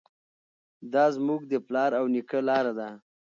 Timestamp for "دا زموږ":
0.93-1.41